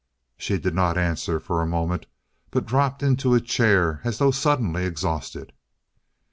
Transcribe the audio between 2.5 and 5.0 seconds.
dropped into a chair as though suddenly